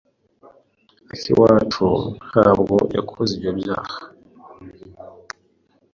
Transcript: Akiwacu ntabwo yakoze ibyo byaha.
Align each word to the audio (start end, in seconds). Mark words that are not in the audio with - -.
Akiwacu 1.11 1.85
ntabwo 2.27 2.75
yakoze 2.95 3.31
ibyo 3.35 3.51
byaha. 3.59 3.95